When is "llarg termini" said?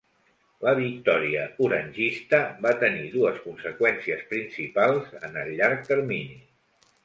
5.61-6.43